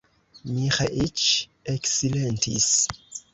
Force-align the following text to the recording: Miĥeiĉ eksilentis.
Miĥeiĉ 0.53 1.25
eksilentis. 1.75 2.73